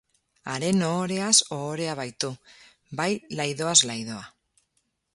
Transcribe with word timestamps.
Haren 0.53 0.79
ohoreaz 0.87 1.35
ohorea 1.59 1.95
baitu, 2.01 2.33
bai 3.03 3.09
laidoaz 3.41 3.79
laidoa. 3.93 4.27